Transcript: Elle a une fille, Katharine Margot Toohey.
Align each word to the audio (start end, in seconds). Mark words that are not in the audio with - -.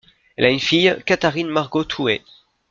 Elle 0.35 0.45
a 0.45 0.49
une 0.49 0.59
fille, 0.59 0.97
Katharine 1.05 1.47
Margot 1.47 1.83
Toohey. 1.83 2.23